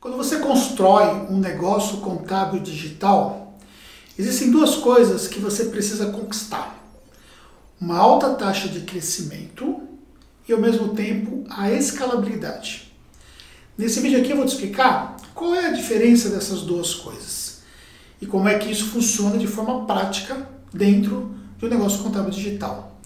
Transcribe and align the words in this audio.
Quando 0.00 0.16
você 0.16 0.38
constrói 0.38 1.26
um 1.28 1.38
negócio 1.38 1.98
contábil 1.98 2.60
digital, 2.60 3.58
existem 4.18 4.50
duas 4.50 4.76
coisas 4.76 5.28
que 5.28 5.38
você 5.38 5.66
precisa 5.66 6.06
conquistar: 6.06 6.82
uma 7.78 7.98
alta 7.98 8.30
taxa 8.30 8.66
de 8.68 8.80
crescimento 8.80 9.78
e, 10.48 10.54
ao 10.54 10.58
mesmo 10.58 10.94
tempo, 10.94 11.44
a 11.50 11.70
escalabilidade. 11.70 12.90
Nesse 13.76 14.00
vídeo 14.00 14.18
aqui 14.18 14.30
eu 14.30 14.38
vou 14.38 14.46
te 14.46 14.54
explicar 14.54 15.16
qual 15.34 15.54
é 15.54 15.66
a 15.66 15.72
diferença 15.72 16.30
dessas 16.30 16.62
duas 16.62 16.94
coisas 16.94 17.60
e 18.22 18.26
como 18.26 18.48
é 18.48 18.58
que 18.58 18.70
isso 18.70 18.86
funciona 18.86 19.36
de 19.36 19.46
forma 19.46 19.84
prática 19.84 20.48
dentro 20.72 21.34
de 21.58 21.66
um 21.66 21.68
negócio 21.68 22.02
contábil 22.02 22.30
digital. 22.30 22.98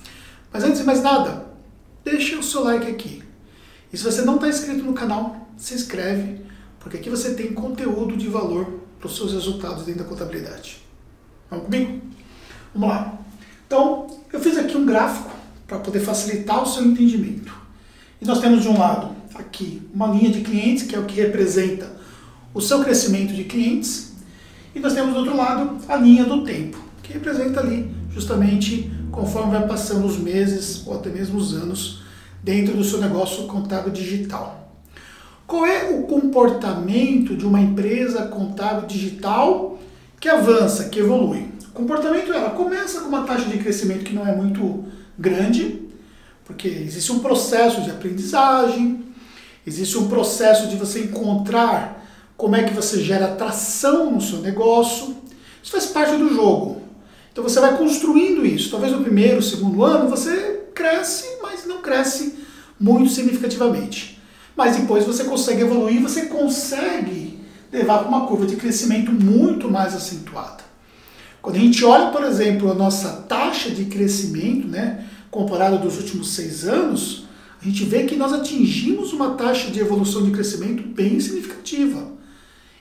Mas 0.52 0.62
antes 0.62 0.78
de 0.78 0.86
mais 0.86 1.02
nada, 1.02 1.44
deixa 2.04 2.38
o 2.38 2.42
seu 2.42 2.62
like 2.62 2.88
aqui. 2.88 3.20
E 3.92 3.98
se 3.98 4.04
você 4.04 4.22
não 4.22 4.36
está 4.36 4.48
inscrito 4.48 4.84
no 4.84 4.94
canal, 4.94 5.48
se 5.56 5.74
inscreve, 5.74 6.53
porque 6.84 6.98
aqui 6.98 7.08
você 7.08 7.32
tem 7.32 7.54
conteúdo 7.54 8.14
de 8.14 8.28
valor 8.28 8.78
para 9.00 9.06
os 9.06 9.16
seus 9.16 9.32
resultados 9.32 9.86
dentro 9.86 10.04
da 10.04 10.08
contabilidade. 10.10 10.82
Vamos 11.48 11.64
comigo? 11.64 11.98
Vamos 12.74 12.88
lá. 12.90 13.18
Então, 13.66 14.06
eu 14.30 14.38
fiz 14.38 14.58
aqui 14.58 14.76
um 14.76 14.84
gráfico 14.84 15.30
para 15.66 15.78
poder 15.78 16.00
facilitar 16.00 16.62
o 16.62 16.66
seu 16.66 16.84
entendimento. 16.84 17.56
E 18.20 18.26
nós 18.26 18.38
temos 18.38 18.60
de 18.60 18.68
um 18.68 18.78
lado 18.78 19.16
aqui 19.34 19.80
uma 19.94 20.08
linha 20.08 20.30
de 20.30 20.42
clientes, 20.42 20.82
que 20.82 20.94
é 20.94 20.98
o 20.98 21.06
que 21.06 21.18
representa 21.18 21.90
o 22.52 22.60
seu 22.60 22.84
crescimento 22.84 23.32
de 23.32 23.44
clientes, 23.44 24.12
e 24.74 24.78
nós 24.78 24.92
temos 24.92 25.14
do 25.14 25.20
outro 25.20 25.34
lado 25.34 25.78
a 25.88 25.96
linha 25.96 26.24
do 26.24 26.44
tempo, 26.44 26.76
que 27.02 27.14
representa 27.14 27.60
ali 27.60 27.90
justamente 28.10 28.92
conforme 29.10 29.52
vai 29.52 29.66
passando 29.66 30.04
os 30.04 30.18
meses 30.18 30.86
ou 30.86 30.96
até 30.96 31.08
mesmo 31.08 31.38
os 31.38 31.54
anos 31.54 32.02
dentro 32.42 32.76
do 32.76 32.84
seu 32.84 33.00
negócio 33.00 33.46
contábil 33.46 33.90
digital. 33.90 34.63
Comportamento 36.06 37.36
de 37.36 37.46
uma 37.46 37.60
empresa 37.60 38.26
contábil 38.26 38.86
digital 38.86 39.78
que 40.20 40.28
avança, 40.28 40.84
que 40.84 41.00
evolui? 41.00 41.48
O 41.68 41.72
comportamento 41.72 42.32
ela 42.32 42.50
começa 42.50 43.00
com 43.00 43.08
uma 43.08 43.24
taxa 43.24 43.46
de 43.46 43.58
crescimento 43.58 44.04
que 44.04 44.14
não 44.14 44.26
é 44.26 44.34
muito 44.34 44.84
grande, 45.18 45.82
porque 46.44 46.68
existe 46.68 47.10
um 47.12 47.18
processo 47.18 47.82
de 47.82 47.90
aprendizagem, 47.90 49.04
existe 49.66 49.98
um 49.98 50.08
processo 50.08 50.68
de 50.68 50.76
você 50.76 51.00
encontrar 51.00 52.04
como 52.36 52.56
é 52.56 52.62
que 52.62 52.74
você 52.74 53.02
gera 53.02 53.26
atração 53.26 54.10
no 54.10 54.20
seu 54.20 54.40
negócio. 54.40 55.16
Isso 55.62 55.72
faz 55.72 55.86
parte 55.86 56.16
do 56.16 56.32
jogo. 56.32 56.82
Então 57.32 57.42
você 57.42 57.58
vai 57.58 57.76
construindo 57.76 58.46
isso. 58.46 58.70
Talvez 58.70 58.92
no 58.92 59.02
primeiro, 59.02 59.42
segundo 59.42 59.82
ano 59.82 60.08
você 60.08 60.64
cresce, 60.74 61.38
mas 61.42 61.66
não 61.66 61.78
cresce 61.78 62.38
muito 62.78 63.10
significativamente. 63.10 64.13
Mas 64.56 64.76
depois 64.76 65.04
você 65.04 65.24
consegue 65.24 65.62
evoluir, 65.62 66.00
você 66.00 66.26
consegue 66.26 67.38
levar 67.72 67.98
para 67.98 68.08
uma 68.08 68.26
curva 68.26 68.46
de 68.46 68.56
crescimento 68.56 69.10
muito 69.10 69.70
mais 69.70 69.94
acentuada. 69.94 70.62
Quando 71.42 71.56
a 71.56 71.60
gente 71.60 71.84
olha, 71.84 72.10
por 72.10 72.24
exemplo, 72.24 72.70
a 72.70 72.74
nossa 72.74 73.10
taxa 73.28 73.70
de 73.70 73.86
crescimento, 73.86 74.68
né, 74.68 75.04
comparada 75.30 75.76
dos 75.76 75.98
últimos 75.98 76.30
seis 76.30 76.64
anos, 76.64 77.24
a 77.60 77.64
gente 77.64 77.84
vê 77.84 78.04
que 78.04 78.16
nós 78.16 78.32
atingimos 78.32 79.12
uma 79.12 79.32
taxa 79.34 79.70
de 79.70 79.80
evolução 79.80 80.22
de 80.22 80.30
crescimento 80.30 80.82
bem 80.82 81.18
significativa. 81.18 82.12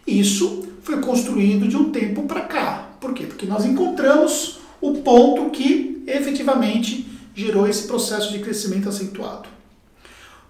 Isso 0.06 0.68
foi 0.84 1.00
construído 1.02 1.68
de 1.68 1.76
um 1.76 1.90
tempo 1.90 2.24
para 2.24 2.42
cá. 2.42 2.90
Por 3.02 3.14
quê? 3.14 3.26
Porque 3.26 3.46
nós 3.46 3.66
encontramos 3.66 4.60
o 4.80 4.96
ponto 4.96 5.50
que 5.50 6.04
efetivamente 6.06 7.08
gerou 7.34 7.68
esse 7.68 7.88
processo 7.88 8.32
de 8.32 8.40
crescimento 8.40 8.90
acentuado. 8.90 9.53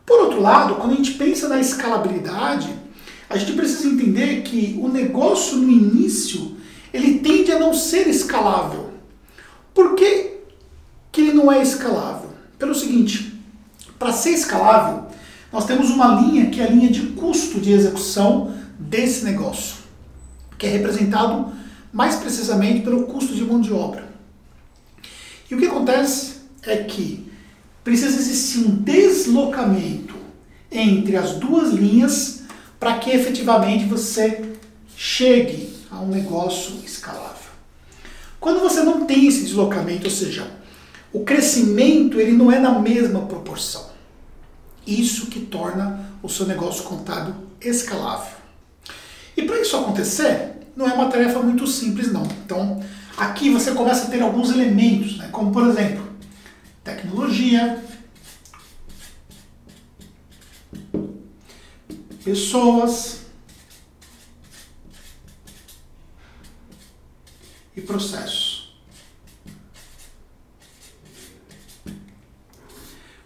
Por 0.05 0.19
outro 0.21 0.41
lado, 0.41 0.75
quando 0.75 0.93
a 0.93 0.95
gente 0.95 1.13
pensa 1.13 1.47
na 1.47 1.59
escalabilidade, 1.59 2.73
a 3.29 3.37
gente 3.37 3.53
precisa 3.53 3.87
entender 3.87 4.41
que 4.41 4.77
o 4.81 4.87
negócio 4.87 5.57
no 5.57 5.69
início 5.69 6.57
ele 6.93 7.19
tende 7.19 7.51
a 7.51 7.59
não 7.59 7.73
ser 7.73 8.07
escalável. 8.07 8.91
Por 9.73 9.95
que, 9.95 10.37
que 11.11 11.21
ele 11.21 11.33
não 11.33 11.51
é 11.51 11.61
escalável? 11.61 12.29
Pelo 12.59 12.75
seguinte, 12.75 13.33
para 13.97 14.11
ser 14.11 14.31
escalável, 14.31 15.07
nós 15.51 15.65
temos 15.65 15.89
uma 15.89 16.21
linha 16.21 16.49
que 16.49 16.61
é 16.61 16.65
a 16.65 16.69
linha 16.69 16.89
de 16.89 17.07
custo 17.13 17.59
de 17.59 17.71
execução 17.71 18.53
desse 18.77 19.23
negócio, 19.23 19.77
que 20.57 20.67
é 20.67 20.69
representado 20.69 21.51
mais 21.91 22.15
precisamente 22.15 22.81
pelo 22.81 23.03
custo 23.03 23.33
de 23.33 23.43
mão 23.43 23.61
de 23.61 23.71
obra. 23.71 24.07
E 25.49 25.55
o 25.55 25.57
que 25.57 25.65
acontece 25.65 26.37
é 26.63 26.77
que 26.77 27.31
precisa 27.83 28.17
existir 28.17 28.59
um 28.59 28.75
deslocamento 28.75 30.15
entre 30.71 31.15
as 31.15 31.33
duas 31.33 31.71
linhas 31.71 32.43
para 32.79 32.97
que 32.97 33.11
efetivamente 33.11 33.85
você 33.85 34.53
chegue 34.95 35.73
a 35.91 35.99
um 35.99 36.07
negócio 36.07 36.75
escalável. 36.83 37.51
Quando 38.39 38.59
você 38.59 38.81
não 38.81 39.05
tem 39.05 39.27
esse 39.27 39.43
deslocamento, 39.43 40.05
ou 40.05 40.11
seja, 40.11 40.45
o 41.11 41.23
crescimento 41.23 42.19
ele 42.19 42.33
não 42.33 42.51
é 42.51 42.59
na 42.59 42.79
mesma 42.79 43.21
proporção. 43.21 43.85
Isso 44.85 45.27
que 45.27 45.39
torna 45.39 46.09
o 46.21 46.27
seu 46.27 46.45
negócio 46.45 46.83
contábil 46.83 47.35
escalável. 47.61 48.35
E 49.37 49.43
para 49.43 49.61
isso 49.61 49.77
acontecer, 49.77 50.53
não 50.75 50.87
é 50.87 50.93
uma 50.93 51.09
tarefa 51.09 51.39
muito 51.39 51.65
simples 51.67 52.11
não. 52.11 52.23
Então, 52.45 52.83
aqui 53.15 53.49
você 53.49 53.71
começa 53.71 54.07
a 54.07 54.09
ter 54.09 54.21
alguns 54.21 54.51
elementos, 54.51 55.17
né? 55.17 55.29
como 55.31 55.51
por 55.51 55.67
exemplo, 55.67 56.02
tecnologia, 57.13 57.83
pessoas 62.23 63.25
e 67.75 67.81
processos. 67.81 68.73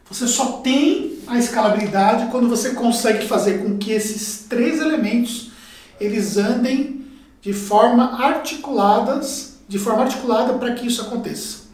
Você 0.09 0.27
só 0.27 0.59
tem 0.59 1.19
a 1.27 1.37
escalabilidade 1.37 2.29
quando 2.31 2.49
você 2.49 2.71
consegue 2.71 3.25
fazer 3.25 3.63
com 3.63 3.77
que 3.77 3.91
esses 3.91 4.45
três 4.49 4.81
elementos 4.81 5.51
eles 5.99 6.37
andem 6.37 7.05
de 7.41 7.53
forma 7.53 8.21
articuladas, 8.21 9.59
de 9.67 9.79
forma 9.79 10.03
articulada 10.03 10.55
para 10.55 10.73
que 10.75 10.87
isso 10.87 11.01
aconteça. 11.01 11.66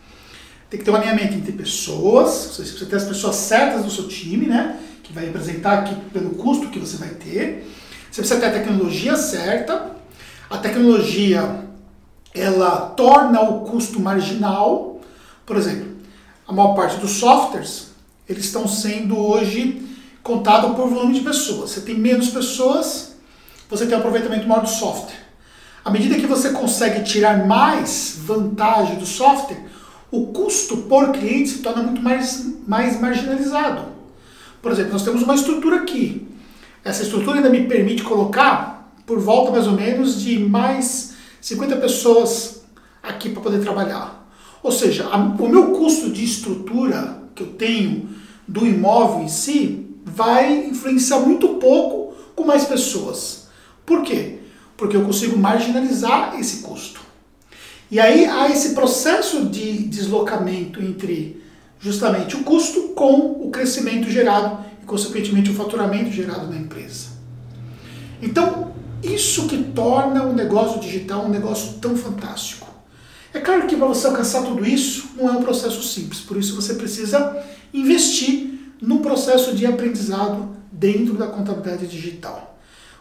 Tem 0.74 0.80
que 0.80 0.86
ter 0.86 0.90
um 0.90 0.96
alinhamento 0.96 1.36
entre 1.36 1.52
pessoas, 1.52 2.58
você 2.58 2.86
ter 2.88 2.96
as 2.96 3.04
pessoas 3.04 3.36
certas 3.36 3.86
do 3.86 3.92
seu 3.92 4.08
time, 4.08 4.48
né? 4.48 4.80
Que 5.04 5.14
vai 5.14 5.26
representar 5.26 5.78
aqui 5.78 5.94
pelo 6.12 6.32
custo 6.32 6.70
que 6.70 6.80
você 6.80 6.98
vai 6.98 7.10
ter. 7.10 7.72
Você 8.10 8.22
precisa 8.22 8.40
ter 8.40 8.48
a 8.48 8.52
tecnologia 8.54 9.16
certa. 9.16 9.92
A 10.50 10.58
tecnologia 10.58 11.64
ela 12.34 12.88
torna 12.98 13.40
o 13.42 13.66
custo 13.66 14.00
marginal. 14.00 15.00
Por 15.46 15.58
exemplo, 15.58 15.96
a 16.48 16.52
maior 16.52 16.74
parte 16.74 16.98
dos 16.98 17.12
softwares 17.12 17.92
eles 18.28 18.46
estão 18.46 18.68
sendo 18.68 19.16
hoje 19.16 19.80
contados 20.24 20.76
por 20.76 20.90
volume 20.90 21.14
de 21.14 21.22
pessoas. 21.22 21.70
Você 21.70 21.82
tem 21.82 21.94
menos 21.94 22.30
pessoas, 22.30 23.16
você 23.70 23.86
tem 23.86 23.96
um 23.96 24.00
aproveitamento 24.00 24.48
maior 24.48 24.62
do 24.62 24.70
software. 24.70 25.22
À 25.86 25.92
medida 25.92 26.16
que 26.16 26.26
você 26.26 26.50
consegue 26.50 27.04
tirar 27.04 27.46
mais 27.46 28.16
vantagem 28.26 28.96
do 28.96 29.06
software, 29.06 29.72
o 30.14 30.28
custo 30.28 30.78
por 30.78 31.12
cliente 31.12 31.50
se 31.50 31.58
torna 31.58 31.82
muito 31.82 32.00
mais, 32.00 32.46
mais 32.68 33.02
marginalizado. 33.02 33.88
Por 34.62 34.72
exemplo, 34.72 34.94
nós 34.94 35.04
temos 35.04 35.24
uma 35.24 35.34
estrutura 35.34 35.78
aqui. 35.78 36.28
Essa 36.84 37.02
estrutura 37.02 37.38
ainda 37.38 37.50
me 37.50 37.66
permite 37.66 38.04
colocar 38.04 38.94
por 39.08 39.18
volta 39.20 39.50
mais 39.52 39.66
ou 39.66 39.74
menos 39.74 40.22
de 40.22 40.38
mais 40.38 41.16
50 41.42 41.78
pessoas 41.78 42.62
aqui 43.02 43.30
para 43.30 43.42
poder 43.42 43.62
trabalhar. 43.62 44.30
Ou 44.62 44.72
seja, 44.72 45.08
a, 45.08 45.18
o 45.18 45.50
meu 45.50 45.72
custo 45.72 46.12
de 46.12 46.24
estrutura 46.24 47.24
que 47.34 47.42
eu 47.42 47.48
tenho 47.48 48.08
do 48.48 48.68
imóvel 48.68 49.24
em 49.24 49.28
si 49.28 49.88
vai 50.06 50.68
influenciar 50.68 51.22
muito 51.22 51.56
pouco 51.56 52.14
com 52.36 52.46
mais 52.46 52.66
pessoas. 52.66 53.48
Por 53.84 54.04
quê? 54.04 54.38
Porque 54.78 54.96
eu 54.96 55.04
consigo 55.04 55.36
marginalizar 55.40 56.40
esse 56.40 56.58
custo. 56.62 57.02
E 57.94 58.00
aí 58.00 58.26
há 58.26 58.50
esse 58.50 58.74
processo 58.74 59.46
de 59.46 59.84
deslocamento 59.84 60.82
entre 60.82 61.44
justamente 61.80 62.36
o 62.36 62.44
custo 62.44 62.90
com 62.96 63.46
o 63.46 63.52
crescimento 63.52 64.10
gerado 64.10 64.66
e, 64.82 64.86
consequentemente, 64.88 65.52
o 65.52 65.54
faturamento 65.54 66.10
gerado 66.10 66.48
na 66.48 66.58
empresa. 66.58 67.10
Então, 68.20 68.72
isso 69.04 69.48
que 69.48 69.60
torna 69.66 70.24
o 70.24 70.34
negócio 70.34 70.80
digital 70.80 71.26
um 71.26 71.30
negócio 71.30 71.74
tão 71.74 71.96
fantástico. 71.96 72.68
É 73.32 73.40
claro 73.40 73.68
que 73.68 73.76
para 73.76 73.86
você 73.86 74.08
alcançar 74.08 74.42
tudo 74.42 74.66
isso 74.66 75.10
não 75.16 75.30
é 75.30 75.34
um 75.34 75.44
processo 75.44 75.84
simples, 75.84 76.20
por 76.20 76.36
isso 76.36 76.56
você 76.56 76.74
precisa 76.74 77.46
investir 77.72 78.74
no 78.82 79.02
processo 79.02 79.54
de 79.54 79.68
aprendizado 79.68 80.50
dentro 80.72 81.14
da 81.14 81.28
contabilidade 81.28 81.86
digital. 81.86 82.58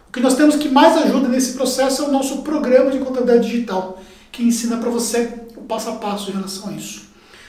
O 0.06 0.12
que 0.12 0.20
nós 0.20 0.36
temos 0.36 0.56
que 0.56 0.68
mais 0.68 0.98
ajuda 0.98 1.28
nesse 1.28 1.54
processo 1.54 2.02
é 2.02 2.08
o 2.08 2.12
nosso 2.12 2.42
programa 2.42 2.90
de 2.90 2.98
contabilidade 2.98 3.48
digital, 3.48 3.98
que 4.32 4.42
ensina 4.42 4.78
para 4.78 4.90
você 4.90 5.40
o 5.56 5.60
passo 5.60 5.90
a 5.90 5.96
passo 5.96 6.30
em 6.30 6.32
relação 6.32 6.70
a 6.70 6.72
isso. 6.72 7.02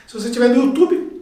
Se 0.06 0.14
você 0.14 0.28
estiver 0.28 0.50
no 0.50 0.66
YouTube, 0.66 1.22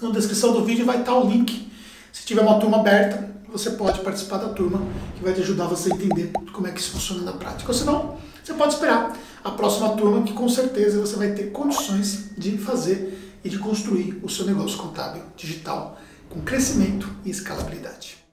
na 0.00 0.10
descrição 0.10 0.52
do 0.52 0.64
vídeo 0.64 0.84
vai 0.84 1.00
estar 1.00 1.16
o 1.16 1.28
link. 1.28 1.72
Se 2.12 2.24
tiver 2.24 2.42
uma 2.42 2.60
turma 2.60 2.78
aberta, 2.78 3.34
você 3.48 3.70
pode 3.70 4.00
participar 4.00 4.38
da 4.38 4.50
turma 4.50 4.80
que 5.16 5.24
vai 5.24 5.32
te 5.32 5.40
ajudar 5.40 5.66
você 5.66 5.90
a 5.90 5.94
entender 5.94 6.30
como 6.52 6.66
é 6.66 6.70
que 6.70 6.80
isso 6.80 6.92
funciona 6.92 7.22
na 7.22 7.32
prática. 7.32 7.72
Ou 7.72 7.76
senão, 7.76 8.18
você 8.42 8.52
pode 8.52 8.74
esperar 8.74 9.16
a 9.42 9.50
próxima 9.50 9.96
turma 9.96 10.22
que 10.22 10.32
com 10.32 10.48
certeza 10.48 11.00
você 11.00 11.16
vai 11.16 11.32
ter 11.32 11.50
condições 11.50 12.30
de 12.36 12.58
fazer 12.58 13.38
e 13.42 13.48
de 13.48 13.58
construir 13.58 14.20
o 14.22 14.28
seu 14.28 14.44
negócio 14.44 14.76
contábil 14.76 15.22
digital 15.36 15.98
com 16.28 16.40
crescimento 16.40 17.08
e 17.24 17.30
escalabilidade. 17.30 18.23